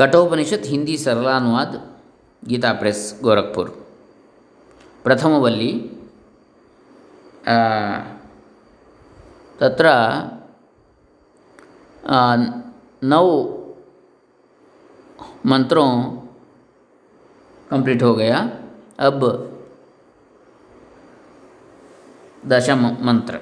कठोपनिषत् 0.00 0.66
हिंदी 0.72 0.96
सरलानुवाद 1.04 1.72
गीता 2.42 2.72
प्रेस 2.80 3.00
गोरखपुर 3.24 3.66
प्रथमवल्ली 5.04 5.72
आ, 7.54 7.58
तत्र 9.60 9.86
आ, 12.16 12.20
नौ 13.12 13.26
मंत्रों 15.52 15.90
कंप्लीट 17.70 18.02
हो 18.02 18.14
गया 18.14 18.38
अब 19.08 19.20
दशम 22.52 22.82
मंत्र 23.06 23.40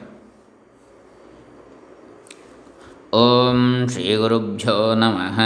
ओम 3.22 3.60
श्री 3.92 4.16
गुरुभ्यो 4.22 4.76
नमः 5.02 5.38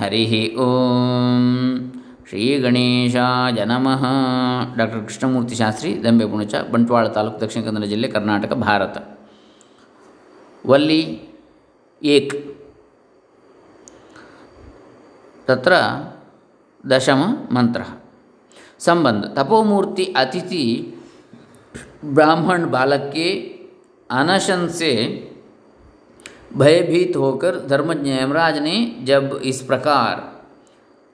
हरि 0.00 0.22
ओम 0.60 1.46
ಶ್ರೀ 2.28 2.44
ಗಣೇಶಾಯ 2.62 3.64
ನಮಃ 3.64 4.02
ಡಾಕ್ಟರ್ 4.78 5.02
ಕೃಷ್ಣಮೂರ್ತಿ 5.04 5.56
ಶಾಸ್ತ್ರಿ 5.56 5.90
ದಂಬೆ 6.04 6.26
ಪುಣಚ 6.26 6.54
ಬಂಟ್ವಾಳ 6.72 7.04
ತಾಲೂಕು 7.08 7.38
ದಕ್ಷಿಣ 7.40 7.60
ಕನ್ನಡ 7.64 7.84
ಜಿಲ್ಲೆ 7.84 8.08
ಕರ್ನಾಟಕ 8.08 8.52
ಭಾರತ 8.62 8.96
ವಲ್ಲಿ 10.64 11.00
ಏಕ್ 12.02 12.34
तत्र 15.48 15.74
दशम 16.84 17.20
मंत्र 17.52 17.82
संबंध 18.80 19.24
तपोमूर्ति 19.36 20.04
अतिथि 20.16 20.62
ब्राह्मण 22.14 22.64
बालक 22.70 23.04
के 23.12 23.28
अनशन 24.10 24.66
से 24.70 24.90
भयभीत 26.57 27.15
होकर 27.15 27.67
धर्मज्ञ 27.67 28.11
यमराज 28.11 28.57
ने 28.57 28.95
जब 29.03 29.39
इस 29.43 29.61
प्रकार 29.61 30.31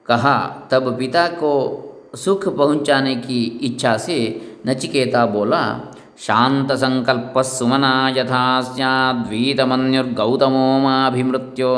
कहा, 0.06 0.68
तब 0.70 0.98
पिता 0.98 1.28
को 1.28 1.84
सुख 2.14 2.56
पहुँचाने 2.56 3.16
की 3.16 3.44
इच्छा 3.44 3.96
से 3.96 4.40
नचिकेता 4.66 5.26
बोला, 5.26 5.80
शांत 6.18 6.72
संकल्प 6.72 7.38
सुमना 7.38 8.08
यथा 8.08 8.60
सैद्वीतमन्युर्गौतमो 8.60 10.78
माभिमृत्यो 10.78 11.74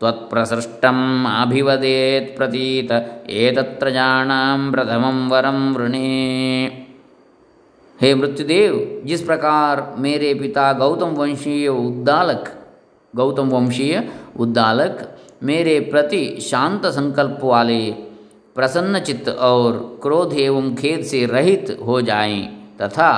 त्वत्प्रसृष्टम् 0.00 1.26
अभिवदेत् 1.26 2.36
प्रतीत 2.36 2.92
एतत्रजाणां 3.30 4.72
प्रथमं 4.72 5.28
वरम 5.28 5.74
वृणे। 5.74 6.86
हे 8.00 8.14
मृत्युदेव, 8.14 9.02
जिस 9.06 9.22
प्रकार 9.22 9.94
मेरे 9.98 10.34
पिता 10.34 10.72
गौतम 10.72 11.06
वंशीय 11.06 11.68
उद्दालक 11.68 12.63
गौतम 13.14 13.48
वंशीय 13.48 14.02
उद्दालक, 14.36 15.08
मेरे 15.42 15.78
प्रति 15.80 16.24
शांत 16.40 16.86
संकल्प 16.88 17.38
वाले, 17.42 17.80
प्रसन्न 18.56 18.98
चित्त 19.00 19.28
और 19.28 19.72
क्रोध 20.02 20.32
एवं 20.32 20.74
खेद 20.74 21.04
से 21.04 21.24
रहित 21.26 21.76
हो 21.86 22.00
जाएँ, 22.02 22.42
तथा 22.82 23.10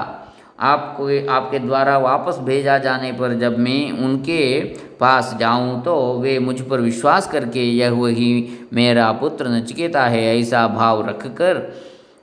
आपको, 0.61 1.06
आपके 1.30 1.58
द्वारा 1.58 1.97
वापस 1.98 2.39
भेजा 2.39 2.77
जाने 2.78 3.12
पर 3.12 3.34
जब 3.39 3.58
मैं 3.58 3.91
उनके 4.05 4.64
पास 5.00 5.34
जाऊँ 5.41 5.83
तो 5.83 5.97
वे 6.20 6.39
मुझ 6.39 6.61
पर 6.61 6.80
विश्वास 6.80 7.27
करके 7.30 7.64
यह 7.64 7.91
वही 7.92 8.58
मेरा 8.72 9.11
पुत्र 9.12 9.48
नचिकेता 9.48 10.05
है, 10.05 10.39
ऐसा 10.39 10.67
भाव 10.69 11.06
रखकर 11.08 11.62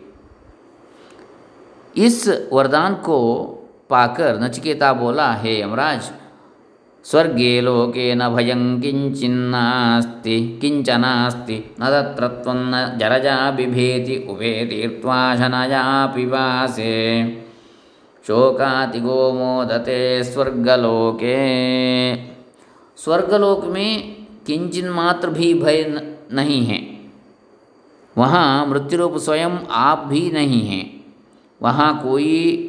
इस 1.98 2.48
वरदान 2.54 2.96
को 2.96 3.46
पाकर 3.90 4.40
नचिकेता 4.40 4.94
बोला, 4.94 5.34
हे 5.34 5.62
यमराज 5.62 6.12
स्वर्गे 7.04 7.62
लोके 7.62 8.16
न 8.16 8.30
भयं 8.30 8.82
किञ्चिन्नास्ति, 8.82 10.58
किञ्चनास्ति, 10.62 11.76
न 11.82 11.86
तत्र 11.86 12.28
त्वं 12.28 12.56
न 12.56 12.98
जरजा 12.98 13.52
बिभेति 13.52 14.28
उभेतीर्त्वाशनया 14.30 16.06
पिबासे 16.06 16.92
शोकातिगो 18.28 19.34
मोदते 19.34 20.24
स्वर्गलोके। 20.24 21.36
स्वर्गलोक 22.98 23.66
में 23.66 24.16
किंचिन 24.48 24.90
मात्र 24.90 25.30
भी 25.30 25.54
भय 25.54 26.02
नहीं 26.32 26.66
है। 26.66 27.00
वहाँ 28.18 28.66
मृत्युरूप 28.66 29.18
स्वयं 29.18 29.52
आप 29.70 30.06
भी 30.08 30.32
नहीं 30.32 30.68
हैं। 30.68 31.06
वहाँ 31.62 32.04
कोई 32.04 32.68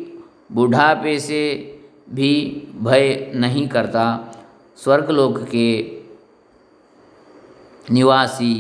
बुढ़ापे 0.53 1.19
से 1.19 1.69
भी 2.15 2.33
भय 2.81 3.33
नहीं 3.37 3.69
करता। 3.69 4.05
स्वर्गलोक 4.77 5.39
के 5.45 5.69
निवासी 7.91 8.55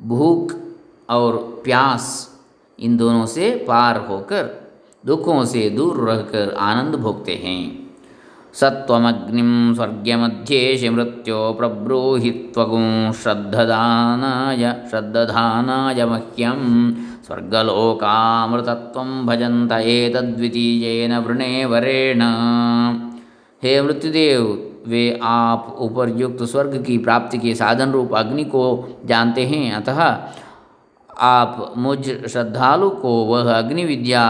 भूख 0.00 0.54
और 1.08 1.36
प्यास 1.64 2.04
इन 2.78 2.96
दोनों 2.96 3.26
से 3.26 3.50
पार 3.68 3.96
होकर 3.98 4.44
दुखों 5.06 5.44
से 5.44 5.70
दूर 5.70 5.96
रहकर 6.10 6.54
आनंद 6.54 6.94
भोगते 6.94 7.34
हैं। 7.34 7.62
सत्वमग्निं 8.54 9.74
स्वर्गमध्येशि 9.74 10.88
मृत्यो 10.88 11.52
प्रब्रूहि 11.52 12.30
त्वगुं 12.54 13.12
श्रद्धधानाय 13.12 14.64
मह्यं 16.04 16.60
स्वर्गलोकामृतत्वं 17.26 19.10
भजन्त 19.26 19.72
एतद्वितीयेन 19.72 21.16
वृणे 21.18 21.64
वरेण 21.64 22.22
हे 23.62 23.80
मृत्युदेव, 23.82 24.42
वे 24.86 25.20
आप 25.22 25.76
उपरयुक्त 25.78 26.42
स्वर्ग 26.42 26.82
की 26.84 26.98
प्राप्ति 26.98 27.38
के 27.38 27.54
साधन 27.54 27.90
रूप 27.92 28.14
अग्नि 28.14 28.44
को 28.44 28.64
जानते 29.04 29.44
हैं। 29.46 29.72
अतः 29.72 30.00
आप 31.20 31.74
मुझ 31.78 31.98
श्रद्धालु 32.04 32.90
को 32.90 33.12
वह 33.24 33.52
अग्नि 33.52 33.84
विद्या 33.84 34.24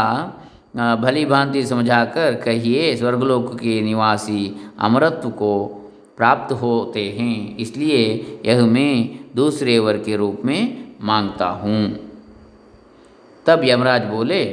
भली 0.77 1.25
भांति 1.25 1.63
समझाकर 1.67 2.35
कहिए, 2.35 2.97
स्वर्गलोक 2.97 3.55
के 3.55 3.81
निवासी 3.81 4.57
अमरत्व 4.79 5.31
को 5.31 5.65
प्राप्त 6.17 6.53
होते 6.53 7.09
हैं। 7.19 7.57
इसलिए 7.57 8.03
यह 8.47 8.65
मैं 8.67 9.19
दूसरे 9.37 9.79
वर 9.79 9.97
के 9.99 10.17
रूप 10.17 10.43
में 10.45 10.63
माँगता 11.03 11.49
हूँ। 11.49 12.12
तब 13.47 13.61
यमराज 13.65 14.05
बोले 14.05 14.45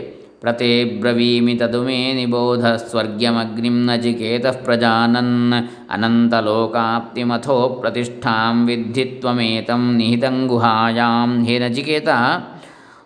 प्रते 0.41 0.99
ब्रवीमि 1.01 1.55
तदुमे 1.55 2.13
निबोध 2.13 2.61
स्वर्ग्यमग्निं 2.77 3.77
नचिकेतः 3.87 4.51
प्रजानन्। 4.51 5.53
अनन्तलोकाप्तिमथो 5.89 7.57
प्रतिष्ठां 7.81 8.65
विद्धि 8.65 9.03
त्वमेतं 9.03 9.81
निहितं 9.97 10.47
गुहायां। 10.47 11.43
हे 11.43 11.59
नचिकेता, 11.59 12.17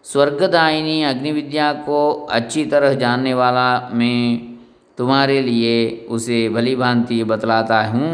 स्वर्गदायिनी 0.04 1.04
अग्निविद्या 1.04 1.74
को 1.74 2.12
अच्छी 2.32 2.66
तरह 2.66 2.94
जानने 2.94 3.34
वाला 3.34 3.90
मैं 3.94 4.20
तुम्हारे 4.98 5.42
लिए 5.42 6.06
उसे 6.10 6.50
भली 6.50 6.76
भांति 6.76 7.24
बतलाता 7.24 7.82
हूँ। 7.86 8.12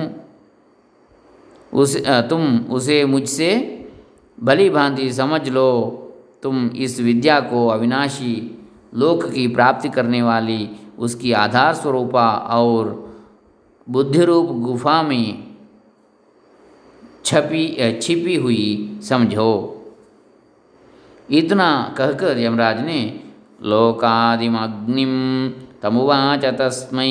उस, 1.73 1.97
तुम 2.29 2.57
उसे 2.71 3.05
मुझसे 3.05 3.51
भली 4.39 4.69
भांति 4.69 5.11
समझ 5.13 5.49
लो। 5.49 5.98
तुम 6.43 6.67
इस 6.67 6.99
विद्या 6.99 7.39
को 7.39 7.67
अविनाशी 7.67 8.59
लोक 8.95 9.25
की 9.25 9.47
प्राप्ति 9.47 9.89
करने 9.89 10.21
वाली 10.21 10.69
उसकी 10.99 11.31
आधार 11.31 11.73
स्वरूपा 11.73 12.31
और 12.31 13.09
बुद्धि 13.89 14.25
रूप 14.25 14.49
गुफा 14.49 15.03
में 15.03 15.43
छपी 17.25 17.99
छिपी 18.01 18.35
हुई 18.35 18.99
समझो। 19.03 19.75
इतना 21.31 21.95
कहकर 21.97 22.37
यमराज 22.37 22.85
ने, 22.85 23.23
लोकादिमग्निम 23.63 25.13
तमुवाच 25.83 26.45
तस्मै 26.59 27.07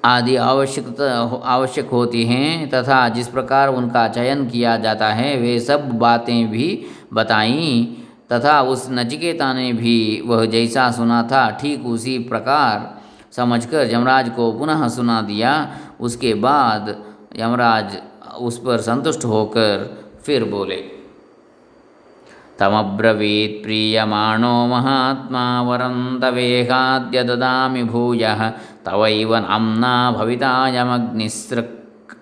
आदि 0.06 0.36
आवश्यकता 0.36 1.06
आवश्यक 1.46 1.90
होती 1.90 2.24
हैं 2.25 2.69
तथा 2.69 3.07
जिस 3.10 3.28
प्रकार 3.28 3.69
उनका 3.69 4.07
चयन 4.07 4.48
किया 4.50 4.75
जाता 4.78 5.07
है, 5.10 5.36
वे 5.38 5.60
सब 5.60 5.90
बातें 6.00 6.50
भी 6.52 6.68
बताईं 7.13 7.86
तथा 8.31 8.62
उस 8.62 8.88
नचिकेता 8.92 9.52
ने 9.54 9.72
भी 9.74 10.22
वह 10.25 10.46
जैसा 10.46 10.90
सुना 10.92 11.22
था, 11.24 11.50
ठीक 11.52 11.86
उसी 11.86 12.18
प्रकार 12.19 12.94
समझकर 13.36 13.94
यमराज 13.94 14.30
को 14.30 14.52
पुनः 14.52 14.88
सुना 14.88 15.22
दिया। 15.22 15.54
उसके 16.00 16.34
बाद 16.34 16.96
यमराज 17.40 17.98
उस 18.40 18.58
पर 18.58 18.81
संतुष्ट 18.81 19.25
होकर 19.25 19.90
फिर 20.25 20.44
बोले 20.44 20.75
तमब्रवीत् 22.60 23.62
प्रीयमाणो 23.63 24.56
महात्मा 24.68 25.46
वरं 25.62 25.98
तवेहाद्य 26.22 27.18
ददामि 27.24 27.84
भूयः, 27.84 28.42
तवैव 28.86 29.31
नाम्ना 29.38 29.94
भवितायमग्निसृक् 30.12 31.74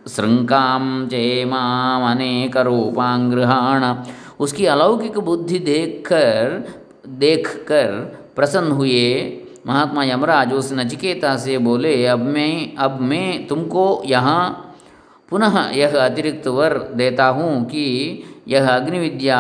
श्रृंकां 0.10 0.84
चेमामनेकरूपां 1.10 2.20
गृहाण 3.32 3.82
उसकी 4.40 4.66
अलौकिक 4.66 5.16
बुद्धि 5.20 5.60
देखकर 5.60 6.44
देखकर 7.20 7.90
प्रसन्न 8.36 8.72
हुए। 8.72 9.06
महात्मा 9.68 10.02
यमराज 10.04 10.50
उस 10.54 10.68
नचिकेता 10.74 11.32
से 11.38 11.58
बोले, 11.58 11.94
अब 12.06 12.22
मैं 12.34 12.76
अब 12.78 12.94
मैं 13.02 13.30
तुमको 13.48 13.86
यहाँ 14.06 14.44
पुनः 15.32 15.56
यह 15.72 15.94
अतिरिक्त 16.06 16.48
वर 16.48 16.74
देता 16.96 17.28
हूँ 17.38 17.52
कि 17.66 17.86
यह 18.48 18.66
अग्नि 18.70 19.00
विद्या 19.00 19.40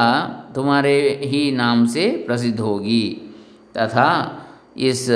तुम्हारे 0.55 1.21
ही 1.23 1.51
नाम 1.51 1.85
से 1.85 2.23
प्रसिद्ध 2.27 2.59
होगी। 2.59 3.31
तथा 3.77 4.09
इस 4.77 5.09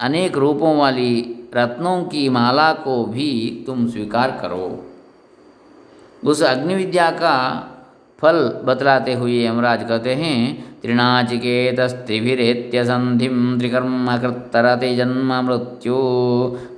अनेक 0.00 0.36
रूपों 0.36 0.76
वाली 0.76 1.34
रत्नों 1.54 2.02
की 2.04 2.28
माला 2.28 2.72
को 2.72 3.04
भी 3.04 3.30
तुम 3.66 3.86
स्वीकार 3.88 4.30
करो। 4.42 4.84
उस 6.24 6.42
अग्नि 6.42 6.74
विद्या 6.74 7.10
का 7.10 7.36
फल 8.18 8.38
बतलाते 8.66 9.12
हुए 9.14 9.34
यमराज 9.44 9.82
कहते 9.88 10.12
हैं 10.20 10.38
त्रिनाचिकेतस्त्रिभिरेत्य 10.82 12.78
संधि 12.84 13.28
त्रिकर्मकृत्तरति 13.58 14.90
जन्म 14.96 15.30
मृत्यु 15.46 15.98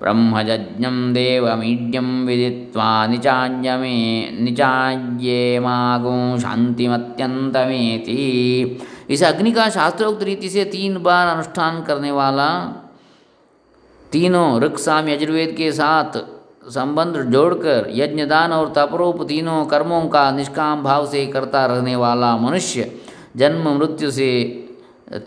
ब्रह्मज्ञम 0.02 0.96
देवमीड्यम 1.14 2.08
विदित्वा 2.26 2.88
निचाज्यमे 3.06 3.94
निचाज्ये 4.40 5.38
मागो 5.66 6.16
शांतिमत्यंतमेति 6.44 8.18
इस 9.14 9.22
अग्नि 9.24 9.52
का 9.52 9.64
शास्त्रोक्त 9.70 10.22
रीति 10.22 10.48
से 10.48 10.64
तीन 10.74 10.92
बार 11.02 11.26
अनुष्ठान 11.28 11.74
करने 11.86 12.12
वाला 12.20 12.50
तीनों 14.12 14.48
ऋक् 14.62 14.78
साम 14.80 15.08
यजुर्वेद 15.08 15.50
के 15.56 15.68
साथ 15.72 16.10
संबंध 16.64 17.16
जोड़कर 17.32 17.86
यज्ञदान 17.90 18.52
और 18.52 18.72
तपरूप 18.76 19.22
तीनों 19.28 19.64
कर्मों 19.66 20.00
का 20.08 20.30
निष्काम 20.30 20.82
भाव 20.82 21.06
से 21.06 21.26
करता 21.26 21.64
रहने 21.66 21.94
वाला 21.96 22.36
मनुष्य 22.36 22.90
जन्म 23.36 23.68
मृत्यु 23.68 24.10
से 24.10 24.28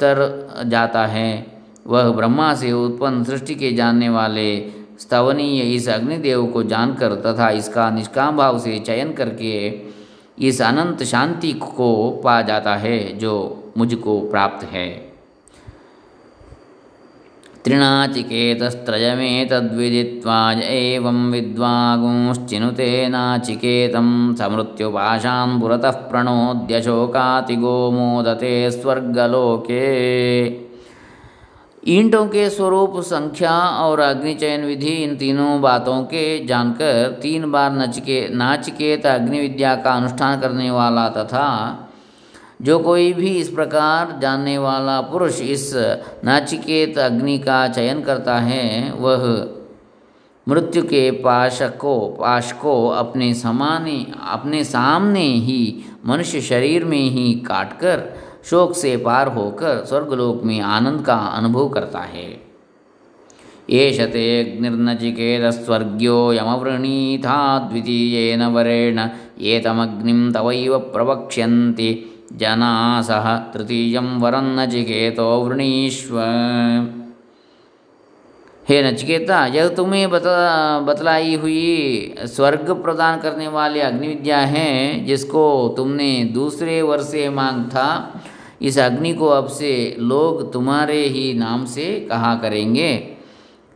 तर 0.01 0.21
जाता 0.65 1.05
है। 1.05 1.45
वह 1.87 2.09
ब्रह्मा 2.11 2.53
से 2.53 2.71
उत्पन्न 2.71 3.23
सृष्टि 3.23 3.55
के 3.55 3.71
जानने 3.71 4.09
वाले 4.09 4.47
स्तवनीय 4.99 5.73
इस 5.75 5.89
अग्निदेव 5.89 6.45
को 6.45 6.63
जानकर 6.63 7.15
तथा 7.15 7.49
इसका 7.51 7.89
निष्काम 7.89 8.37
भाव 8.37 8.59
से 8.59 8.77
चयन 8.79 9.13
करके 9.13 9.53
इस 10.39 10.61
अनंत 10.61 11.03
शांति 11.03 11.51
को 11.53 12.09
पा 12.23 12.41
जाता 12.41 12.75
है, 12.75 13.17
जो 13.17 13.73
मुझको 13.77 14.19
प्राप्त 14.21 14.65
है। 14.65 15.12
त्रिणाचिकेतस्त्रयमेतद्विदित्वा 17.65 20.51
एवं 20.51 21.31
विद्वागुंश्चिनुते 21.31 23.07
नाचिकेतं 23.07 24.35
समृत्युपाशान् 24.35 25.61
पुरतः 25.61 25.91
प्रणोद्यशोकातिगो 25.91 27.91
मोदते 27.91 28.71
स्वर्गलोके। 28.71 30.63
ईंटों 31.87 32.27
के 32.27 32.49
स्वरूप, 32.49 32.99
संख्या 32.99 33.51
और 33.51 33.99
अग्निचयन 33.99 34.65
विधि, 34.65 34.87
इन 34.87 35.15
तीनों 35.15 35.61
बातों 35.61 36.03
के 36.03 36.45
जानकर 36.45 37.19
तीन 37.21 37.51
बार 37.51 37.71
नचिके 37.71 38.35
नाचिकेत 38.35 39.05
अग्नि 39.05 39.39
विद्या 39.39 39.75
का 39.75 39.93
अनुष्ठान 39.93 40.41
करने 40.41 40.71
वाला 40.71 41.09
तथा 41.09 41.82
जो 42.61 42.79
कोई 42.79 43.13
भी 43.13 43.29
इस 43.29 43.49
प्रकार 43.49 44.19
जानने 44.21 44.57
वाला 44.57 45.01
पुरुष 45.01 45.41
इस 45.41 45.71
नाचिकेत 46.23 46.97
अग्नि 46.97 47.37
का 47.37 47.67
चयन 47.67 48.01
करता 48.01 48.39
है, 48.39 48.91
वह 48.91 49.47
मृत्यु 50.49 50.83
के 50.83 51.11
पाश 51.11 51.59
को 51.61 52.09
पाश 52.09 52.51
को 52.51 52.87
अपने 52.87 53.33
समाने, 53.33 54.05
अपने 54.29 54.63
सामने 54.63 55.23
ही 55.23 55.83
मनुष्य 56.05 56.41
शरीर 56.41 56.85
में 56.85 57.09
ही 57.09 57.33
काटकर, 57.33 58.15
शोक 58.45 58.75
से 58.75 58.97
पार 58.97 59.27
होकर 59.27 59.85
स्वर्गलोक 59.85 60.43
में 60.43 60.61
आनंद 60.61 61.05
का 61.05 61.15
अनुभव 61.15 61.69
करता 61.69 61.99
है। 61.99 62.53
एष 63.69 63.99
ते 64.01 64.39
अग्निर्नचिकेतस्वर्ग्यो 64.41 66.33
यमवृणीथा 66.33 67.59
द्वितीयेन 67.59 68.43
वरेण 68.43 69.09
एतमग्निं 69.41 70.31
तवैव 70.31 70.79
प्रवक्ष्यन्ति। 70.79 72.12
जना 72.35 73.01
सह 73.01 73.37
तृतीय 73.37 73.99
वरं 73.99 74.55
नचिकेतो 74.55 75.41
वृणीश्व 75.41 76.19
हे 78.69 78.91
नचिकेता, 78.91 79.45
यह 79.45 79.67
तुम्हें 79.67 80.09
बता, 80.09 80.79
बतलाई 80.79 81.35
हुई 81.35 82.15
स्वर्ग 82.19 82.71
प्रदान 82.83 83.19
करने 83.19 83.47
वाले 83.47 83.81
अग्निविद्या 83.81 84.37
है, 84.37 85.05
जिसको 85.05 85.73
तुमने 85.77 86.23
दूसरे 86.23 86.81
वर्ष 86.81 87.03
से 87.03 87.29
मांग 87.29 87.65
था 87.65 88.21
इस 88.61 88.79
अग्नि 88.79 89.13
को 89.13 89.27
अब 89.27 89.47
से 89.47 89.95
लोग 89.99 90.53
तुम्हारे 90.53 91.03
ही 91.03 91.33
नाम 91.33 91.65
से 91.65 91.99
कहा 92.09 92.35
करेंगे। 92.35 93.17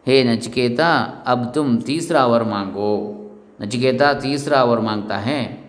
हे 0.07 0.23
नचिकेता, 0.23 1.23
अब 1.27 1.51
तुम 1.55 1.77
तीसरा 1.77 2.25
वर 2.25 2.43
मांगो। 2.43 3.13
नचिकेता, 3.61 4.13
तीसरा 4.13 4.63
वर 4.63 4.79
माँगता 4.79 5.17
है। 5.17 5.66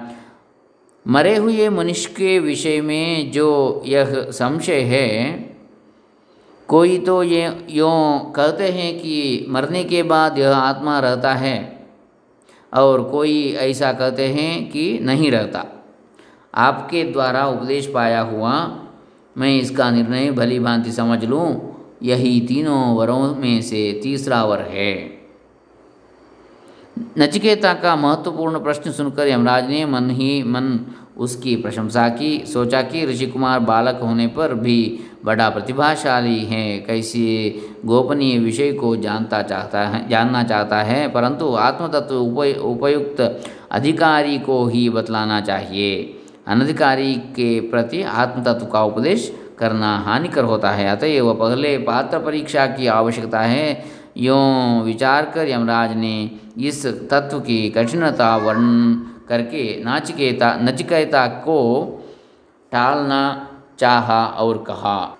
मरे 1.07 1.37
हुए 1.37 1.69
मनुष्य 1.69 2.11
के 2.11 2.39
विषय 2.39 2.81
में 2.81 3.31
जो 3.31 3.83
यह 3.87 4.31
संशय 4.31 4.81
है, 4.81 5.49
कोई 6.69 6.99
तो 6.99 7.23
ये 7.23 7.67
यों 7.71 8.33
कहते 8.33 8.69
हैं 8.69 8.99
कि 8.99 9.47
मरने 9.49 9.85
के 9.85 10.03
बाद 10.03 10.39
यह 10.39 10.57
आत्मा 10.57 10.99
रहता 10.99 11.35
है, 11.35 11.87
और 12.75 13.03
कोई 13.03 13.53
ऐसा 13.53 13.93
कहते 13.93 14.29
हैं 14.29 14.71
कि 14.71 14.99
नहीं 15.03 15.31
रहता। 15.31 15.78
आपके 16.55 17.05
द्वारा 17.05 17.47
उपदेश 17.47 17.87
पाया 17.87 18.21
हुआ, 18.21 18.53
मैं 19.37 19.61
इसका 19.61 19.91
निर्णय 19.91 20.31
भली 20.31 20.59
भांति 20.59 20.93
समझ 20.93 21.25
लूँ। 21.25 21.47
यही 22.03 22.41
तीनों 22.41 22.97
वरों 22.97 23.35
में 23.35 23.63
से 23.63 24.01
तीसरा 24.03 24.45
वर 24.45 24.61
है। 24.61 25.19
नचिकेता 27.19 27.73
का 27.75 27.97
महत्वपूर्ण 27.97 28.59
प्रश्न 28.59 28.91
सुनकर 28.91 29.29
यमराज 29.29 29.69
ने 29.69 29.85
मन 29.87 30.11
ही 30.11 30.43
मन 30.43 30.79
उसकी 31.17 31.57
प्रशंसा 31.57 32.09
की, 32.09 32.47
सोचा 32.47 32.83
कि 32.83 33.05
ऋषि 33.07 33.27
कुमार 33.27 33.61
बालक 33.61 34.01
होने 34.03 34.27
पर 34.27 34.55
भी 34.55 35.01
बड़ा 35.25 35.49
प्रतिभाशाली 35.51 36.45
है, 36.45 36.79
कैसे 36.79 37.61
गोपनीय 37.85 38.39
विषय 38.39 38.73
को 38.73 38.97
जानता 38.97 39.43
चाहता 39.43 39.81
है, 39.81 40.09
जानना 40.09 40.43
चाहता 40.43 40.83
है, 40.83 41.09
परंतु 41.09 41.55
आत्मतत्व 41.55 42.15
उपय 42.15 42.53
उपयुक्त 42.53 43.21
अधिकारी 43.71 44.39
को 44.39 44.67
ही 44.67 44.89
बतलाना 44.91 45.41
चाहिए। 45.41 46.18
अनधिकारी 46.49 47.15
के 47.15 47.61
प्रति 47.61 48.03
आत्मतत्व 48.03 48.67
का 48.67 48.83
उपदेश 48.85 49.33
करना 49.59 49.97
हानिकर 49.99 50.45
होता 50.45 50.71
है। 50.71 50.89
अतएव 50.89 51.33
पहले 51.35 51.77
पात्र 51.79 52.19
परीक्षा 52.19 52.67
की 52.67 52.87
आवश्यकता 52.87 53.41
है। 53.41 53.85
यों 54.17 54.83
विचार 54.83 55.31
कर 55.35 55.49
यमराज 55.49 55.97
ने 55.97 56.31
इस 56.59 56.87
तत्व 57.11 57.41
की 57.41 57.69
कठिनता 57.71 58.37
वर्णन 58.37 58.95
करके 59.29 59.65
नाचिकेता 59.85 60.55
नचिकेता 60.63 61.27
को 61.27 61.59
टालना 62.73 63.49
चाहा 63.79 64.25
और 64.27 64.59
कहा, 64.59 65.17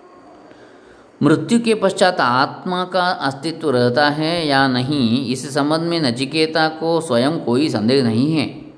मृत्यु 1.23 1.59
के 1.59 1.73
पश्चात 1.75 2.19
आत्मा 2.21 2.83
का 2.83 3.01
अस्तित्व 3.01 3.69
रहता 3.69 4.09
है 4.09 4.47
या 4.47 4.67
नहीं? 4.67 5.25
इस 5.25 5.53
संबंध 5.53 5.81
में 5.81 5.99
नचिकेता 6.01 6.67
को 6.67 6.99
स्वयं 7.01 7.39
कोई 7.39 7.69
संदेह 7.69 8.03
नहीं 8.03 8.31
है। 8.33 8.68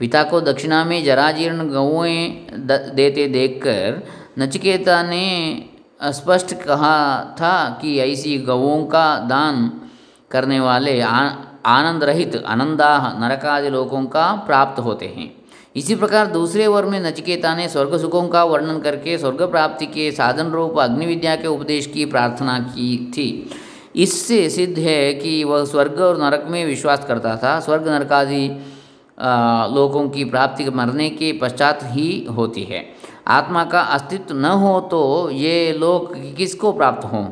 पिता 0.00 0.22
को 0.22 0.40
दक्षिणा 0.40 0.84
में 0.84 1.02
जराजीर्ण 1.04 1.68
गौएँ 1.68 2.28
देते 2.94 3.26
देखकर 3.28 4.02
नचिकेता 4.38 5.02
ने 5.02 5.26
स्पष्ट 6.12 6.54
कहा 6.54 7.24
था 7.40 7.78
कि 7.82 7.98
ऐसी 7.98 8.36
गौओं 8.38 8.84
का 8.86 9.06
दान 9.28 9.70
करने 10.30 10.60
वाले 10.60 11.00
आनंद 11.00 12.04
रहित, 12.04 12.36
आनंदाह, 12.46 13.08
नरकादि 13.18 13.68
लोगों 13.68 14.04
का 14.06 14.32
प्राप्त 14.46 14.80
होते 14.80 15.06
हैं। 15.06 15.32
इसी 15.76 15.94
प्रकार 15.94 16.26
दूसरे 16.26 16.66
वर 16.66 16.84
में 16.84 17.00
नचिकेता 17.00 17.54
ने 17.54 17.68
स्वर्ग 17.68 17.96
सुखों 17.98 18.26
का 18.28 18.44
वर्णन 18.44 18.78
करके 18.78 19.18
स्वर्ग 19.18 19.42
प्राप्ति 19.42 19.86
के 19.86 20.10
साधन 20.12 20.50
रूप 20.50 20.78
अग्नि 20.78 21.06
विद्या 21.06 21.36
के 21.36 21.48
उपदेश 21.48 21.86
की 21.86 22.04
प्रार्थना 22.04 22.58
की 22.68 22.96
थी। 23.16 23.28
इससे 23.96 24.48
सिद्ध 24.50 24.78
है 24.78 25.14
कि 25.14 25.42
वह 25.44 25.64
स्वर्ग 25.64 26.00
और 26.00 26.22
नरक 26.22 26.46
में 26.48 26.64
विश्वास 26.66 27.04
करता 27.04 27.36
था। 27.36 27.58
स्वर्ग 27.60 27.88
नरकादि 27.88 28.48
लोगों 29.74 30.08
की 30.08 30.24
प्राप्ति 30.24 30.70
मरने 30.70 31.08
के 31.10 31.32
पश्चात 31.32 31.80
ही 31.84 32.24
होती 32.36 32.62
है। 32.62 32.84
आत्मा 33.26 33.64
का 33.64 33.80
अस्तित्व 33.80 34.34
न 34.34 34.44
हो 34.44 34.80
तो 34.80 35.30
ये 35.30 35.72
लोग 35.72 36.14
किसको 36.36 36.72
प्राप्त 36.72 37.04
हों? 37.04 37.26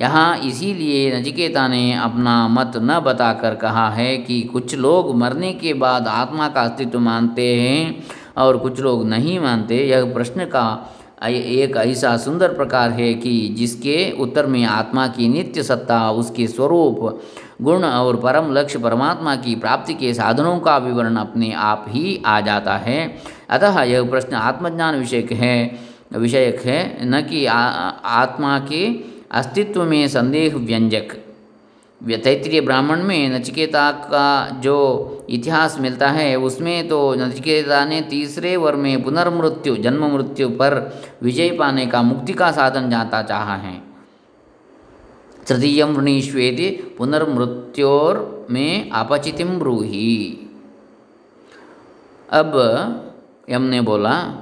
यहाँ 0.00 0.36
इसीलिए 0.38 1.16
नजिकेता 1.16 1.66
ने 1.68 1.92
अपना 1.94 2.36
मत 2.48 2.72
न 2.76 2.98
बताकर 3.00 3.54
कहा 3.54 3.88
है 3.90 4.16
कि 4.16 4.40
कुछ 4.42 4.74
लोग 4.74 5.14
मरने 5.16 5.52
के 5.52 5.74
बाद 5.74 6.08
आत्मा 6.08 6.48
का 6.48 6.60
अस्तित्व 6.60 6.98
मानते 7.00 7.54
हैं 7.56 8.04
और 8.36 8.56
कुछ 8.56 8.80
लोग 8.80 9.04
नहीं 9.06 9.38
मानते। 9.40 9.76
यह 9.86 10.12
प्रश्न 10.14 10.44
का 10.44 10.64
एक 11.28 11.76
ऐसा 11.76 12.16
सुंदर 12.16 12.52
प्रकार 12.52 12.90
है 12.90 13.12
कि 13.14 13.48
जिसके 13.48 14.10
उत्तर 14.20 14.46
में 14.46 14.64
आत्मा 14.64 15.06
की 15.06 15.28
नित्य 15.28 15.62
सत्ता, 15.62 16.10
उसके 16.10 16.46
स्वरूप, 16.46 17.20
गुण 17.62 17.84
और 17.84 18.16
परम 18.16 18.52
लक्ष्य 18.52 18.78
परमात्मा 18.78 19.36
की 19.36 19.54
प्राप्ति 19.54 19.94
के 19.94 20.12
साधनों 20.14 20.58
का 20.60 20.76
विवरण 20.78 21.16
अपने 21.16 21.52
आप 21.52 21.86
ही 21.88 22.22
आ 22.26 22.40
जाता 22.40 22.76
है। 22.76 23.18
अतः 23.50 23.82
यह 23.82 24.08
प्रश्न 24.10 24.34
आत्मज्ञान 24.34 24.98
विषयक 24.98 25.32
है 25.32 25.78
विषयक 26.16 26.60
है, 26.60 27.08
न 27.08 27.20
कि 27.22 27.44
आत्मा 27.46 28.58
के 28.58 28.86
अस्तित्व 29.30 29.84
में 29.84 30.08
संदेह 30.08 30.56
व्यंजक। 30.56 31.21
तैतरीय 32.08 32.60
ब्राह्मण 32.60 33.02
में 33.02 33.28
नचिकेता 33.28 33.90
का 33.92 34.48
जो 34.60 35.26
इतिहास 35.30 35.78
मिलता 35.80 36.08
है, 36.08 36.36
उसमें 36.36 36.88
तो 36.88 37.14
नचिकेता 37.14 37.84
ने 37.84 38.00
तीसरे 38.00 38.56
वर 38.56 38.76
में 38.76 39.02
पुनर्मृत्यु 39.02 39.76
जन्म 39.76 40.04
मृत्यु 40.06 40.48
पर 40.48 41.00
विजय 41.22 41.50
पाने 41.50 41.86
का 41.86 42.02
मुक्ति 42.02 42.32
का 42.32 42.52
साधन 42.52 42.90
जाता 42.90 43.22
चाहा 43.22 43.54
है। 43.54 43.82
तृतीय 45.46 45.82
वृणीश्वेति 45.82 46.94
पुनर्मृत्योर 46.98 48.46
में 48.50 48.90
अपचितिम 48.90 49.58
ब्रूही। 49.58 50.38
अब 52.30 52.52
यम 53.50 53.62
ने 53.62 53.80
बोला, 53.80 54.34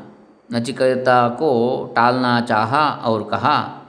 नचिकेता 0.53 1.29
को 1.29 1.53
टालना 1.97 2.41
चाहा 2.41 2.91
और 2.91 3.23
कहा 3.23 3.80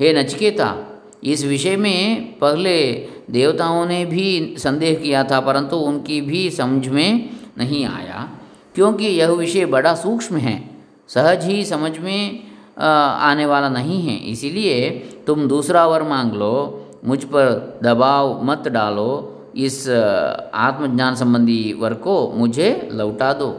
हे 0.00 0.12
नचिकेता, 0.12 0.76
इस 1.24 1.44
विषय 1.44 1.76
में 1.76 2.38
पहले 2.38 3.08
देवताओं 3.30 3.86
ने 3.86 4.06
भी 4.06 4.54
संदेह 4.58 4.94
किया 4.94 5.24
था, 5.24 5.40
परंतु 5.40 5.76
उनकी 5.76 6.20
भी 6.20 6.50
समझ 6.50 6.88
में 6.88 7.30
नहीं 7.58 7.86
आया, 7.86 8.28
क्योंकि 8.74 9.06
यह 9.06 9.30
विषय 9.30 9.66
बड़ा 9.66 9.94
सूक्ष्म 9.94 10.36
है। 10.36 10.70
सहज 11.08 11.44
ही 11.44 11.64
समझ 11.64 11.98
में 11.98 12.49
आने 12.80 13.46
वाला 13.46 13.68
नहीं 13.68 14.00
है। 14.02 14.16
इसीलिए 14.26 14.90
तुम 15.26 15.48
दूसरा 15.48 15.86
वर 15.86 16.02
मांग 16.02 16.32
लो, 16.32 16.86
मुझ 17.04 17.24
पर 17.24 17.80
दबाव 17.82 18.42
मत 18.44 18.68
डालो, 18.68 19.10
इस 19.56 19.88
आत्मज्ञान 19.88 21.14
संबंधी 21.14 21.72
वर 21.72 21.94
को 21.94 22.16
मुझे 22.32 22.88
लौटा 22.92 23.32
दो। 23.32 23.50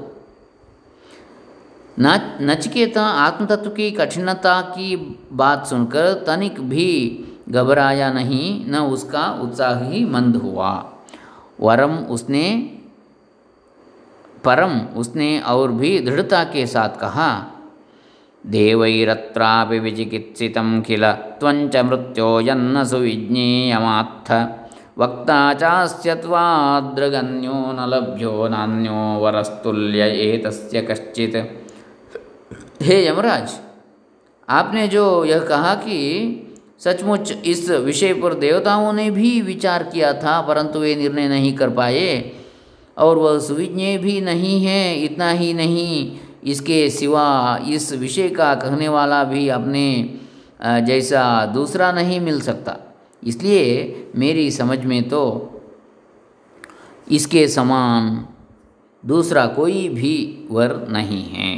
नचकेता 2.00 3.04
आत्मतत्व 3.04 3.70
की 3.70 3.90
कठिनता 3.92 4.60
की 4.62 4.96
बात 5.32 5.66
सुनकर 5.68 6.14
तनिक 6.28 6.60
भी 6.62 6.90
घबराया 7.50 8.12
नहीं, 8.14 8.66
न 8.68 8.76
उसका 8.88 9.26
उत्साह 9.42 9.84
ही 9.84 10.06
मंद 10.06 10.36
हुआ। 10.36 10.72
वरम 11.60 11.98
उसने, 12.10 12.46
परम 14.44 14.80
उसने 14.98 15.40
और 15.40 15.72
भी 15.72 16.00
दृढ़ता 16.00 16.44
के 16.44 16.66
साथ 16.68 17.00
कहा 17.00 17.32
देवैरत्रापि 18.46 19.80
विचिकित्सितं 19.80 20.70
किल 20.82 21.06
त्वञ्च 21.40 21.76
मृत्यो 21.78 22.30
यन्न 22.42 22.84
सुविज्ञेयमात्थ 22.84 24.32
वक्ता 24.98 25.42
चास्य 25.54 26.16
त्वाद्रगन्यो 26.16 27.58
न 27.72 27.86
लभ्यो 27.90 28.48
नान्यो 28.48 29.02
वरस्तुल्य 29.22 30.08
एतस्य 30.26 30.82
कश्चित 30.82 31.36
हे 32.82 33.06
यमराज 33.08 33.60
आपने 34.48 34.88
जो 34.88 35.04
यह 35.26 35.40
कहा 35.40 35.74
कि 35.76 35.98
सचमुच 36.84 37.32
इस 37.46 37.70
विषय 37.70 38.14
पर 38.14 38.34
देवताओं 38.34 38.92
ने 38.94 39.10
भी 39.12 39.42
विचार 39.42 39.84
किया 39.84 40.14
था, 40.14 40.40
परंतु 40.42 40.80
वे 40.80 40.96
निर्णय 40.96 41.28
नहीं 41.28 41.54
कर 41.58 41.70
पाए 41.70 42.32
और 42.98 43.18
वह 43.18 43.38
सुविज्ञेय 43.40 43.98
भी 43.98 44.20
नहीं 44.22 44.66
है, 44.66 44.96
इतना 45.04 45.30
ही 45.32 45.54
नहीं। 45.54 46.20
इसके 46.44 46.90
सिवा 46.90 47.60
इस 47.70 47.92
विषय 47.94 48.30
का 48.30 48.54
कहने 48.56 48.88
वाला 48.88 49.24
भी 49.24 49.48
अपने 49.50 50.20
जैसा 50.64 51.46
दूसरा 51.46 51.92
नहीं 51.92 52.20
मिल 52.20 52.42
सकता। 52.42 52.78
इसलिए 53.24 54.12
मेरी 54.16 54.52
समझ 54.52 54.80
में 54.80 55.10
तो 55.10 55.22
इसके 57.12 57.48
समान 57.48 58.26
दूसरा 59.06 59.46
कोई 59.46 59.88
भी 59.90 60.48
वर 60.52 60.76
नहीं 60.90 61.24
है। 61.24 61.54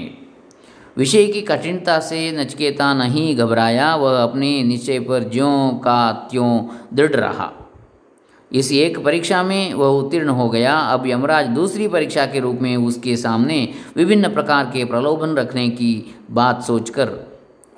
विषय 0.98 1.26
की 1.28 1.42
कठिनता 1.42 2.00
से 2.00 2.32
नचकेता 2.32 2.94
नहीं 2.94 3.36
घबराया, 3.36 3.96
वह 3.96 4.24
अपने 4.24 4.64
निश्चय 4.64 5.00
पर 5.00 5.24
ज्यों 5.24 5.70
का 5.70 6.12
त्यों 6.32 6.66
दृढ़ 6.94 7.12
रहा। 7.12 7.52
इस 8.54 8.72
एक 8.72 9.04
परीक्षा 9.04 9.44
में 9.44 9.74
वह 9.74 9.88
उत्तीर्ण 9.88 10.30
हो 10.30 10.50
गया। 10.50 10.78
अब 10.78 11.08
यमराज 11.08 11.48
दूसरी 11.48 11.88
परीक्षा 11.88 12.26
के 12.26 12.40
रूप 12.40 12.60
में 12.62 12.76
उसके 12.78 13.16
सामने 13.18 13.68
विभिन्न 13.96 14.34
प्रकार 14.34 14.66
के 14.66 14.86
प्रलोभन 14.86 15.36
रखने 15.36 15.68
की 15.70 16.16
बात 16.32 16.62
सोचकर 16.64 17.12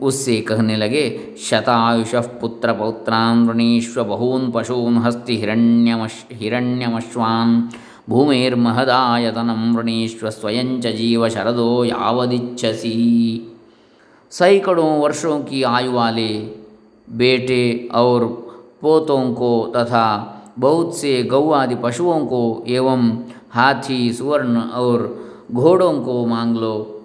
उससे 0.01 0.41
कहने 0.41 0.75
लगे, 0.75 1.35
शतायुष 1.39 2.15
पुत्र 2.15 2.73
पौत्रान 2.73 3.47
वृणीश्व 3.47 4.03
बहून 4.03 4.51
पशून 4.51 4.97
हस्ति 4.97 5.37
हिरण्यमश, 5.37 6.25
हिरण्यमश्वान 6.31 7.69
भूमिर्महदायतनम 8.09 9.75
वृणीश्व 9.75 10.29
स्वयं 10.29 10.79
च 10.81 10.87
जीव 10.87 11.27
शरदो 11.29 11.83
यावदिच्छसी। 11.85 13.51
सैकड़ों 14.31 14.99
वर्षों 14.99 15.39
की 15.39 15.63
आयु 15.63 15.91
वाले 15.91 16.27
बेटे 17.07 17.89
और 17.95 18.25
पोतों 18.81 19.33
को 19.33 19.73
तथा 19.75 20.31
बहुत 20.59 20.97
से 20.97 21.23
गौ 21.23 21.51
आदि 21.51 21.75
पशुओं 21.75 22.25
को 22.25 22.63
एवं 22.67 23.17
हाथी, 23.51 24.13
सुवर्ण 24.13 24.57
और 24.57 25.25
घोड़ों 25.51 26.01
को 26.01 26.25
मांग 26.25 26.57
लो। 26.57 27.01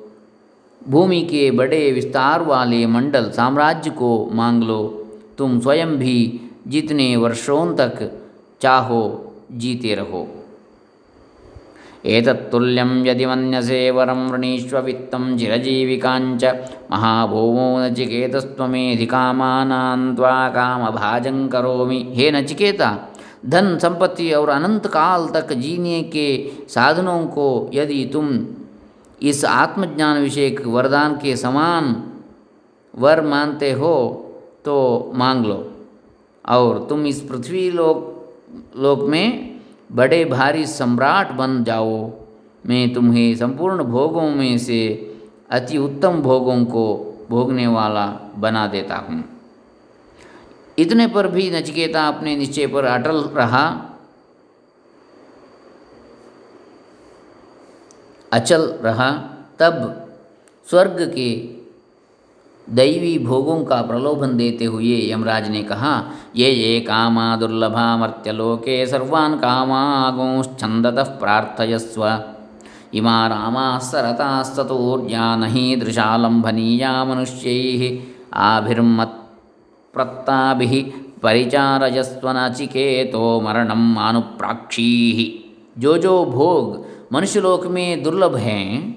भूमि 0.88 1.20
के 1.20 1.50
बड़े 1.50 1.92
विस्तार 1.92 2.42
वाले 2.42 2.86
मंडल 2.86 3.30
साम्राज्य 3.30 3.90
को 3.90 4.30
मांग 4.32 4.62
लो। 4.62 5.06
तुम 5.38 5.60
स्वयं 5.60 5.88
भी 5.88 6.40
जितने 6.68 7.16
वर्षों 7.16 7.76
तक 7.76 8.22
चाहो, 8.60 9.32
जीते 9.52 9.94
रहो। 9.94 10.28
एतत्तुल्यं 12.06 13.06
यदि 13.06 13.26
मन्यसे 13.26 13.90
वरं 13.90 14.28
वृणीष्व 14.28 14.78
वित्तं 14.78 15.38
चिरजीविकाञ्च 15.38 16.44
महाभूमो 16.90 17.80
नचिकेतस्त्वमेधि 17.80 19.06
कामानां 19.06 20.16
त्वा 20.16 20.48
कामभाजं 20.48 21.48
करोमि। 21.48 22.12
हे 22.14 22.30
नचिकेता 22.30 23.09
धन 23.42 23.76
संपत्ति 23.78 24.32
और 24.32 24.48
अनंत 24.48 24.86
काल 24.86 25.28
तक 25.28 25.52
जीने 25.52 26.02
के 26.02 26.28
साधनों 26.68 27.24
को 27.26 27.48
यदि 27.74 28.04
तुम 28.12 28.38
इस 29.22 29.44
आत्मज्ञान 29.44 30.20
विषयक 30.22 30.66
वरदान 30.66 31.16
के 31.16 31.36
समान 31.36 31.94
वर 32.94 33.20
मानते 33.20 33.72
हो 33.72 33.96
तो 34.64 34.76
मांग 35.14 35.44
लो। 35.46 35.66
और 36.44 36.86
तुम 36.88 37.06
इस 37.06 37.20
पृथ्वी 37.20 37.70
लोक 37.70 38.06
लोक 38.76 39.00
में 39.08 39.60
बड़े 39.92 40.24
भारी 40.24 40.66
सम्राट 40.66 41.32
बन 41.32 41.62
जाओ। 41.64 42.10
मैं 42.66 42.92
तुम्हें 42.94 43.34
संपूर्ण 43.36 43.84
भोगों 43.84 44.28
में 44.30 44.58
से 44.58 44.80
अति 45.50 45.78
उत्तम 45.78 46.20
भोगों 46.22 46.64
को 46.64 46.86
भोगने 47.30 47.66
वाला 47.66 48.06
बना 48.36 48.66
देता 48.66 48.96
हूँ। 48.96 49.22
इतने 50.80 51.06
पर 51.06 51.26
भी 51.28 51.50
नचिकेता 51.50 52.08
अपने 52.08 52.36
निश्चय 52.36 52.66
पर 52.66 52.84
अटल 52.84 53.20
रहा। 53.34 53.64
अचल 58.32 58.62
रहा। 58.82 59.10
तब 59.58 60.06
स्वर्ग 60.70 61.00
के 61.14 61.30
दैवी 62.68 63.18
भोगों 63.18 63.64
का 63.64 63.82
प्रलोभन 63.82 64.36
देते 64.36 64.64
हुए 64.64 65.10
यमराज 65.10 65.48
ने 65.48 65.62
कहा, 65.62 65.94
ये 66.36 66.50
ये 66.50 66.80
कामा 66.80 67.36
दुर्लभा 67.36 67.96
मर्त्यलोके 67.96 68.86
सर्वान् 68.86 69.38
कामागोश्छन्दतः 69.38 71.08
प्रार्थयस्व। 71.18 72.04
इमा 72.94 73.26
रामाः 73.26 73.78
सरतास्ततोर्या 73.78 75.36
न 75.36 75.44
हि 75.44 75.76
दृशालम्भनीया 75.76 77.04
मनुष्यैः 77.04 77.82
आभिर्मत्प्रत्ताभिः 79.96 80.90
परिचारयस्वनचिकेतो 81.22 83.40
मरणम 83.40 83.94
मानुप्राक्षीः। 83.94 85.50
जो 85.80 85.98
जो 85.98 86.24
भोग 86.24 86.86
मनुष्यलोक 87.12 87.66
में 87.66 88.02
दुर्लभ 88.02 88.36
हैं, 88.36 88.96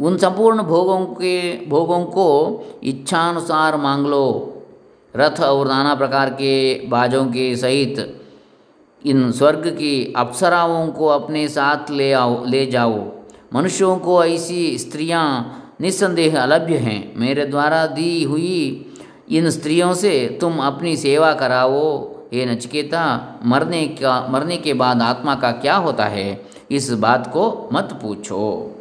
उन 0.00 0.16
संपूर्ण 0.16 0.62
भोगों 0.62 1.06
के, 1.06 1.66
भोगों 1.66 2.04
को 2.04 2.60
इच्छानुसार 2.84 3.76
मांग 3.76 4.06
लो। 4.06 4.54
रथ 5.16 5.40
और 5.40 5.68
नाना 5.68 5.94
प्रकार 5.94 6.30
के 6.30 6.86
बाजों 6.86 7.26
के 7.26 7.56
सहित 7.56 8.20
इन 9.06 9.32
स्वर्ग 9.32 9.58
की 9.58 10.14
अप्सराओं 10.16 10.88
को 10.88 11.06
अपने 11.06 11.48
साथ 11.48 11.90
ले 11.90 12.12
आओ, 12.12 12.44
ले 12.44 12.66
जाओ। 12.66 13.12
मनुष्यों 13.54 13.96
को 13.96 14.24
ऐसी 14.24 14.78
स्त्रियाँ 14.78 15.64
निस्संदेह 15.80 16.40
अलभ्य 16.40 16.76
हैं। 16.76 17.12
मेरे 17.16 17.46
द्वारा 17.46 17.86
दी 17.86 18.24
हुई 18.24 18.86
इन 19.30 19.50
स्त्रियों 19.50 19.92
से 19.94 20.38
तुम 20.40 20.58
अपनी 20.58 20.96
सेवा 20.96 21.32
कराओ। 21.32 21.80
ये 22.32 22.46
नचकेता, 22.46 23.02
मरने 23.44 23.86
का, 23.88 24.26
मरने 24.30 24.56
के 24.56 24.72
बाद 24.74 25.02
आत्मा 25.02 25.34
का 25.34 25.50
क्या 25.52 25.76
होता 25.76 26.04
है? 26.04 26.40
इस 26.70 26.90
बात 26.92 27.26
को 27.32 27.68
मत 27.72 27.98
पूछो। 28.02 28.74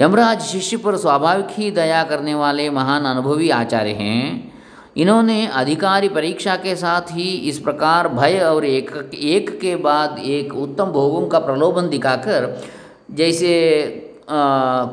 यमराज 0.00 0.42
शिष्य 0.42 0.76
पर 0.76 0.96
स्वाभाविक 0.96 1.46
ही 1.50 1.70
दया 1.70 2.02
करने 2.04 2.34
वाले 2.34 2.68
महान 2.70 3.04
अनुभवी 3.04 3.50
आचार्य 3.50 3.90
हैं। 3.90 4.52
इन्होंने 4.96 5.46
अधिकारी 5.46 6.08
परीक्षा 6.08 6.56
के 6.56 6.76
साथ 6.76 7.10
ही 7.10 7.28
इस 7.48 7.58
प्रकार 7.58 8.08
भय 8.08 8.38
और 8.38 8.64
एक 8.64 9.10
एक 9.14 9.50
के 9.60 9.74
बाद 9.76 10.18
एक 10.18 10.54
उत्तम 10.54 10.84
भोगों 10.84 11.26
का 11.26 11.38
प्रलोभन 11.38 11.88
दिखाकर 11.88 12.48
जैसे 13.10 13.52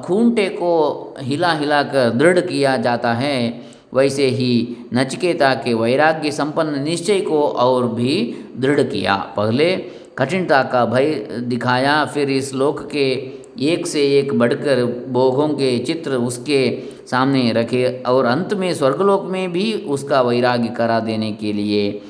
खूंटे 0.06 0.48
को 0.50 0.74
हिला 1.20 1.52
हिलाकर 1.54 2.10
दृढ़ 2.10 2.40
किया 2.40 2.78
जाता 2.78 3.14
है। 3.14 3.68
वैसे 3.98 4.28
ही 4.30 4.52
नचकेता 4.94 5.54
के 5.56 5.74
वैराग्य 5.74 6.32
संपन्न 6.32 6.82
निश्चय 6.84 7.22
को 7.22 7.42
और 7.42 7.88
भी 7.94 8.14
दृढ़ 8.58 8.82
किया। 8.84 9.16
पहले 9.38 9.76
कठिनता 10.18 10.62
का 10.64 10.86
भय 10.86 11.14
दिखाया, 11.48 12.04
फिर 12.06 12.30
इस 12.30 12.54
लोक 12.54 12.88
के 12.92 13.08
एक 13.66 13.88
से 13.88 14.02
एक 14.20 14.34
बढ़कर 14.40 14.84
भोगों 15.12 15.48
के 15.50 15.78
चित्र 15.80 16.16
उसके 16.24 16.60
सामने 17.12 17.52
रखे 17.54 17.86
और 18.08 18.26
अंत 18.26 18.54
में 18.54 18.74
स्वर्गलोक 18.74 19.26
में 19.32 19.52
भी 19.52 19.74
उसका 19.88 20.22
वैराग्य 20.22 20.68
करा 20.78 21.00
देने 21.00 21.32
के 21.32 21.54
लिए 21.54 22.02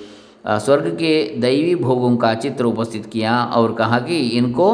स्वर्ग 0.46 0.88
के 0.96 1.14
दैवी 1.38 1.76
भोगों 1.76 2.16
का 2.18 2.34
चित्र 2.36 2.66
उपस्थित 2.66 3.06
किया 3.06 3.44
और 3.56 3.74
कहा 3.74 4.00
कि 4.00 4.20
इनको 4.38 4.68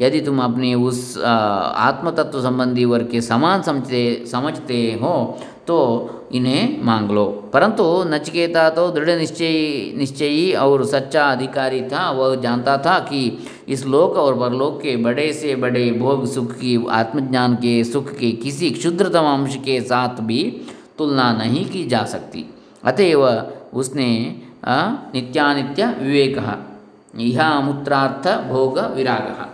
यदि 0.00 0.20
तुम 0.20 0.40
अपने 0.42 0.74
उस 0.74 1.00
आत्मतत्व 1.24 2.40
संबंधी 2.42 2.84
वर्ग 2.84 3.08
के 3.10 3.20
समान 3.20 3.62
समझते 3.62 4.02
समझते 4.26 4.80
हो 5.02 5.14
तो 5.66 5.78
इन्हें 6.32 6.82
मांग 6.84 7.10
लो। 7.10 7.24
परंतु 7.52 7.84
नचकेता 8.06 8.68
तो 8.70 8.88
दृढ़ 8.90 9.10
निश्चय, 9.10 9.92
निश्चयी 9.96 10.52
और 10.54 10.84
सच्चा 10.86 11.24
अधिकारी 11.26 11.80
था। 11.82 12.10
वह 12.10 12.34
जानता 12.36 12.76
था 12.78 12.98
कि 13.00 13.20
इस 13.68 13.84
लोक 13.86 14.16
और 14.16 14.38
परलोक 14.40 14.80
के 14.82 14.96
बड़े 14.96 15.32
से 15.32 15.54
बड़े 15.56 15.90
भोग 15.92 16.26
सुख 16.26 16.52
की, 16.52 16.76
आत्मज्ञान 16.90 17.54
के 17.54 17.82
सुख 17.84 18.12
के 18.12 18.30
किसी 18.32 18.70
क्षुद्रतम 18.70 19.26
अंश 19.26 19.56
के 19.56 19.80
साथ 19.80 20.20
भी 20.22 20.42
तुलना 20.98 21.32
नहीं 21.32 21.64
की 21.66 21.84
जा 21.84 22.04
सकती। 22.04 22.44
अतएव 22.84 23.24
उसने 23.74 24.10
नित्यानित्य 25.14 25.86
विवेक 26.00 26.36
इहामुत्रार्थ 27.20 28.28
भोग 28.48 28.78
विराग 28.94 29.46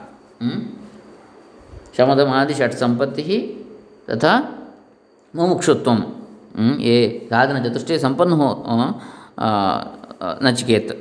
शमदमादि 1.96 2.54
षट 2.54 2.72
संपत्ति 2.72 3.38
तथा 4.10 4.34
मुमुक्षुत्व 5.34 5.92
ये 6.80 6.96
साधन 7.30 7.62
चतुष्टय 7.64 7.98
संपन्न 7.98 8.32
हो 8.32 8.48
नचिकेत 10.44 10.96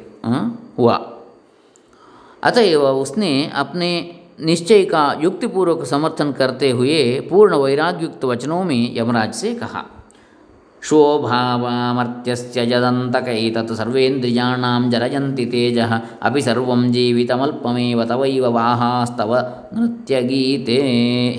हुआ 0.77 0.95
अतएव 2.43 2.85
उसने 3.01 3.31
अपने 3.55 3.89
निश्चय 4.41 4.83
का 4.85 5.03
युक्तिपूर्वक 5.21 5.83
समर्थन 5.85 6.31
करते 6.33 6.69
हुए 6.71 7.01
पूर्ण 7.29 7.55
वैराग्युक्त 7.55 8.23
वचनों 8.25 8.63
में 8.63 8.95
यमराज 8.97 9.33
से 9.35 9.53
कहा 9.55 9.85
शोभावामर्त्यस्य 10.83 12.61
यदन्तकैतत् 12.71 13.71
सर्वेन्द्रियाणां 13.73 14.79
जरयन्ति 14.91 15.45
तेजः 15.45 15.91
अपि 16.27 16.41
सर्वं 16.41 16.81
जीवितमल्पमेव 16.91 18.03
तवैव 18.03 18.45
वाहास्तव 18.55 19.31
नृत्यगीते 19.75 20.77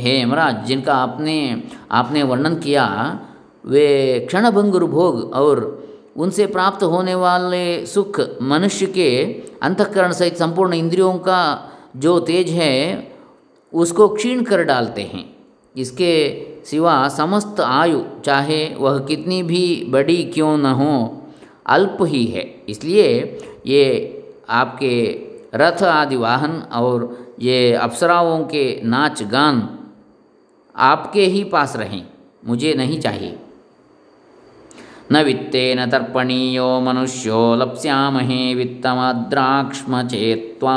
हे 0.04 0.18
यमराज 0.20 0.64
जिनका 0.68 0.94
आपने 0.96 1.36
आपने 2.00 2.22
वर्णन 2.30 2.54
किया 2.64 2.86
वे 3.66 4.20
क्षणभंगुर 4.28 4.84
भोग 4.84 5.32
और 5.34 5.84
उनसे 6.16 6.46
प्राप्त 6.46 6.82
होने 6.82 7.14
वाले 7.14 7.86
सुख 7.86 8.20
मनुष्य 8.42 8.86
के 8.86 9.24
अंतकरण 9.62 10.12
सहित 10.12 10.36
संपूर्ण 10.36 10.72
इंद्रियों 10.72 11.18
का 11.18 11.70
जो 11.96 12.18
तेज 12.20 12.50
है, 12.50 13.12
उसको 13.72 14.08
क्षीण 14.08 14.42
कर 14.42 14.64
डालते 14.64 15.02
हैं। 15.02 15.36
इसके 15.76 16.14
सिवा 16.64 17.08
समस्त 17.08 17.60
आयु, 17.60 18.00
चाहे 18.24 18.74
वह 18.74 18.98
कितनी 18.98 19.42
भी 19.42 19.86
बड़ी 19.88 20.24
क्यों 20.24 20.56
न 20.58 20.66
हो, 20.66 21.22
अल्प 21.66 21.98
ही 22.02 22.24
है। 22.24 22.44
इसलिए 22.68 23.38
ये 23.66 23.84
आपके 24.48 24.94
रथ 25.54 25.82
आदि 25.82 26.16
वाहन 26.16 26.62
और 26.72 27.26
ये 27.40 27.72
अप्सराओं 27.72 28.44
के 28.44 28.80
नाच 28.84 29.22
गान 29.22 29.68
आपके 30.76 31.26
ही 31.26 31.44
पास 31.44 31.76
रहें। 31.76 32.06
मुझे 32.46 32.74
नहीं 32.74 33.00
चाहिए। 33.00 33.38
न 35.12 35.22
वित्तेन 35.22 35.84
तर्पणीयो 35.90 36.68
मनुष्यो 36.80 37.40
लप्स्यामहे 37.54 38.54
वित्तमद्राक्ष्म 38.54 40.02
चेत्वा 40.08 40.76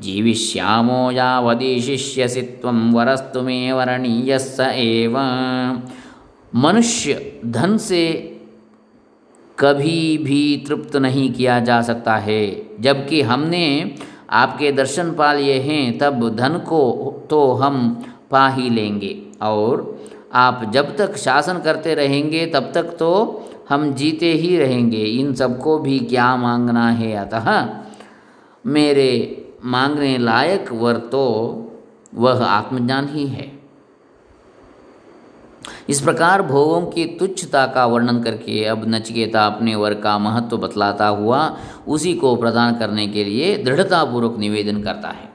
जीविष्यामो 0.00 1.10
यावदीशिष्यसि 1.10 2.42
त्वं 2.60 2.80
वरस्तु 2.92 3.42
मे 3.42 3.60
वरणीय 3.72 4.38
स 4.38 4.60
एव। 4.60 5.16
मनुष्य 6.54 7.40
धन 7.46 7.76
से 7.78 8.04
कभी 9.58 10.18
भी 10.18 10.64
तृप्त 10.66 10.96
नहीं 10.96 11.32
किया 11.32 11.58
जा 11.60 11.80
सकता 11.82 12.16
है। 12.16 12.44
जबकि 12.80 13.22
हमने 13.22 13.64
आपके 14.30 14.72
दर्शन 14.72 15.10
पा 15.12 15.32
लिए 15.32 15.58
हैं, 15.60 15.98
तब 15.98 16.28
धन 16.36 16.58
को 16.58 16.82
तो 17.30 17.52
हम 17.52 17.76
पा 18.30 18.48
ही 18.48 18.70
लेंगे। 18.70 19.16
और 19.42 19.98
आप 20.32 20.70
जब 20.72 20.96
तक 20.96 21.16
शासन 21.16 21.58
करते 21.58 21.94
रहेंगे, 21.94 22.46
तब 22.46 22.70
तक 22.74 22.82
तो 22.82 23.42
हम 23.68 23.92
जीते 23.94 24.32
ही 24.32 24.56
रहेंगे। 24.56 24.96
इन 24.96 25.34
सबको 25.34 25.78
भी 25.78 25.98
क्या 25.98 26.36
मांगना 26.36 26.88
है? 26.90 27.12
अतः 27.14 27.68
मेरे 28.66 29.10
मांगने 29.64 30.18
लायक 30.18 30.72
वर 30.72 30.96
तो 30.96 31.24
वह 32.14 32.44
आत्मज्ञान 32.44 33.08
ही 33.08 33.26
है। 33.26 33.58
इस 35.88 36.00
प्रकार 36.00 36.42
भोगों 36.42 36.80
की 36.82 37.04
तुच्छता 37.04 37.66
का 37.66 37.86
वर्णन 37.86 38.22
करके 38.22 38.64
अब 38.64 38.82
नचिकेता 38.88 39.46
अपने 39.46 39.74
वर 39.74 39.94
का 39.94 40.18
महत्व 40.18 40.56
बतलाता 40.56 41.06
हुआ 41.06 41.56
उसी 41.88 42.14
को 42.14 42.36
प्रदान 42.36 42.78
करने 42.78 43.06
के 43.08 43.24
लिए 43.24 43.56
दृढ़तापूर्वक 43.62 44.38
निवेदन 44.38 44.82
करता 44.82 45.08
है। 45.08 45.27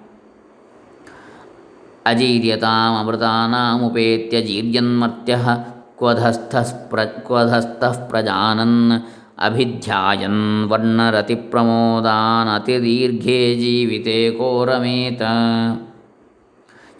अजीर्यताम 2.05 2.95
अमृतानामुपेत्य 2.99 4.41
जीर्यन्मर्त्य 4.41 5.35
क्वधस्थ 5.99 6.55
प्र 6.89 7.05
क्वधस्थः 7.05 7.93
प्रजानन्। 8.09 8.99
अभिध्यायन् 9.39 10.67
वर्णरतिप्रमोदान् 10.69 12.49
अतिदीर्घे 12.49 13.55
जीविते 13.55 14.31
कोरमेत। 14.31 15.21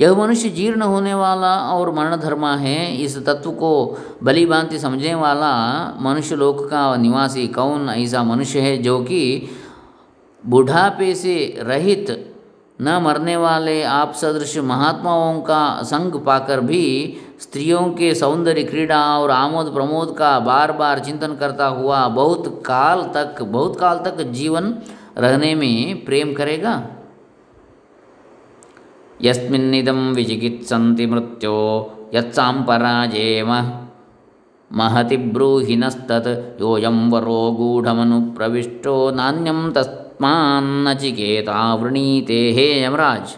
यह 0.01 0.13
मनुष्य 0.15 0.49
जीर्ण 0.49 0.81
होने 0.81 1.13
वाला 1.13 1.55
और 1.57 1.91
मरण 1.91 2.15
धर्मा 2.15 2.55
है, 2.55 2.97
इस 2.97 3.25
तत्व 3.25 3.51
को 3.51 3.97
बली 4.23 4.45
भांति 4.45 4.79
समझने 4.79 5.15
वाला 5.15 5.53
मनुष्य 6.01 6.35
लोक 6.35 6.69
का 6.69 6.95
निवासी 6.95 7.47
कौन 7.47 7.89
ऐसा 7.89 8.23
मनुष्य 8.23 8.59
है 8.59 8.77
जो 8.77 8.99
कि 8.99 9.49
बुढ़ापे 10.45 11.15
से 11.15 11.57
रहित 11.59 12.32
न 12.81 13.01
मरने 13.03 13.37
वाले 13.37 13.83
आप 13.83 14.13
सदृश 14.13 14.57
महात्माओं 14.57 15.41
का 15.41 15.81
संग 15.83 16.25
पाकर 16.25 16.61
भी 16.61 17.17
स्त्रियों 17.39 17.89
के 17.89 18.15
सौंदर्य 18.15 18.63
क्रीड़ा 18.63 19.19
और 19.19 19.31
आमोद 19.31 19.73
प्रमोद 19.73 20.15
का 20.17 20.39
बार 20.39 20.71
बार 20.71 20.99
चिंतन 20.99 21.35
करता 21.35 21.67
हुआ 21.67 22.07
बहुत 22.07 22.63
काल 22.65 23.01
तक, 23.01 23.41
बहुत 23.43 23.79
काल 23.79 23.97
तक 23.97 24.21
जीवन 24.21 24.77
रहने 25.17 25.55
में 25.55 26.05
प्रेम 26.05 26.33
करेगा? 26.33 26.87
यस्मिन्निदं 29.21 30.13
विचिकित्सन्ति 30.13 31.05
मृत्यो 31.05 31.57
यत्साम्पराजेम 32.13 33.51
महति 34.71 35.17
ब्रूहिणस्तत् 35.17 36.61
योऽयं 36.61 37.09
वरो 37.11 37.51
गूढमनुप्रविष्टो, 37.51 39.11
नान्यं 39.11 39.71
तस्मान्नचिकेता 40.23 41.75
वृणीते, 41.75 42.51
हे 42.51 42.83
यमराज, 42.83 43.35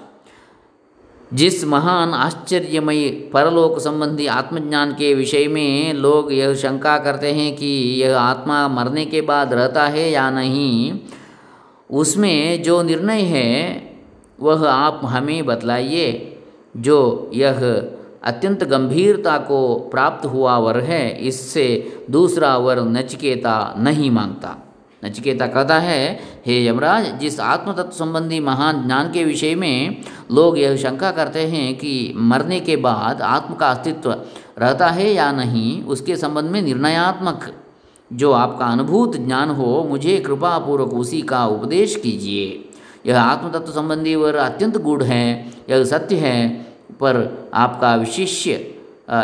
जिस 1.33 1.65
महान 1.65 2.13
आश्चर्यमयी 2.13 3.09
परलोक 3.09 3.79
संबंधी 3.79 4.27
आत्मज्ञान 4.27 4.91
के 4.91 5.13
विषय 5.13 5.47
में 5.47 5.93
लोग 5.93 6.33
यह 6.33 6.53
शंका 6.53 6.97
करते 6.97 7.31
हैं 7.31 7.55
कि 7.55 8.01
यह 8.01 8.19
आत्मा 8.19 8.67
मरने 8.67 9.05
के 9.05 9.21
बाद 9.21 9.53
रहता 9.53 9.87
है 9.87 10.11
या 10.11 10.29
नहीं, 10.29 10.99
उसमें 11.91 12.63
जो 12.63 12.81
निर्णय 12.81 13.21
है, 13.21 13.81
वह 14.39 14.69
आप 14.69 15.01
हमें 15.03 15.45
बतलाइए, 15.45 16.37
जो 16.77 17.31
यह 17.33 17.89
अत्यंत 18.23 18.63
गंभीरता 18.63 19.37
को 19.37 19.75
प्राप्त 19.91 20.25
हुआ 20.25 20.57
वर 20.57 20.79
है, 20.79 21.27
इससे 21.27 21.97
दूसरा 22.09 22.57
वर 22.57 22.79
नचिकेता 22.79 23.75
नहीं 23.77 24.11
माँगता। 24.11 24.64
नचिकेता 25.05 25.47
कहता 25.47 25.77
है, 25.79 26.19
हे 26.45 26.65
यमराज, 26.67 27.05
जिस 27.19 27.39
आत्म 27.39 27.73
तत्व 27.73 27.91
संबंधी 27.91 28.39
महान 28.39 28.85
ज्ञान 28.85 29.11
के 29.11 29.23
विषय 29.23 29.55
में 29.55 30.03
लोग 30.31 30.57
यह 30.59 30.75
शंका 30.77 31.11
करते 31.11 31.45
हैं 31.47 31.73
कि 31.77 32.13
मरने 32.15 32.59
के 32.59 32.75
बाद 32.75 33.21
आत्म 33.21 33.53
का 33.53 33.69
अस्तित्व 33.69 34.11
रहता 34.57 34.87
है 34.87 35.11
या 35.13 35.31
नहीं, 35.31 35.83
उसके 35.83 36.15
संबंध 36.15 36.49
में 36.49 36.61
निर्णयात्मक 36.61 37.51
जो 38.11 38.31
आपका 38.31 38.65
अनुभूत 38.65 39.15
ज्ञान 39.17 39.49
हो, 39.49 39.85
मुझे 39.89 40.17
कृपापूर्वक 40.17 40.93
उसी 40.93 41.21
का 41.21 41.45
उपदेश 41.45 41.95
कीजिए। 41.95 42.69
यह 43.05 43.19
आत्मतत्व 43.21 43.71
संबंधी 43.71 44.15
वर 44.15 44.35
अत्यंत 44.35 44.77
गूढ़ 44.77 45.03
है, 45.03 45.51
यह 45.69 45.83
सत्य 45.83 46.15
है, 46.15 46.47
पर 46.93 47.49
आपका 47.53 47.95
विशिष्य 47.95 48.51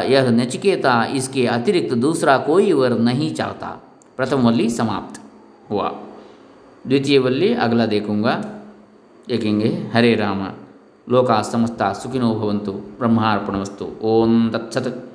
यह 0.08 0.30
नचिकेता 0.30 1.04
इसके 1.16 1.46
अतिरिक्त 1.48 1.94
दूसरा 1.94 2.38
कोई 2.38 2.74
वर 2.74 2.98
नहीं 3.00 3.34
चाहता। 3.34 3.68
प्रथम 4.18 4.48
वल्ली 4.48 4.70
समाप्त। 4.70 5.20
हुआ। 5.72 5.90
द्वितीय 6.88 7.20
वल्ली, 7.20 7.54
अगला 7.54 7.86
देखूँगा। 7.86 8.34
देखेंगे, 9.28 9.92
हरे 9.94 10.16
राम। 10.16 10.48
लोका 11.10 11.42
समस्ता 11.42 11.94
सुखिनो 11.94 12.36
भवंतु 12.36 12.72
ब्रह्मार्पणमस्तु। 12.72 13.88
ओम 14.02 14.50
तत्सत। 14.50 15.11